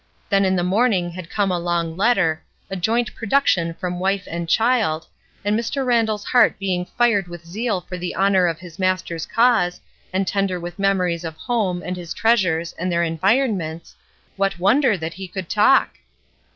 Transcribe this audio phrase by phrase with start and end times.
[0.31, 4.49] Then in the morning had come a long letter, a joint production from wife and
[4.49, 5.05] child,
[5.45, 5.85] and Mr.
[5.85, 9.79] Randall's heart being fired with zeal for the honor of his Master's cause,
[10.11, 13.95] and tender with memories of home and his treasures and their environments,
[14.37, 15.99] what wonder that he could talk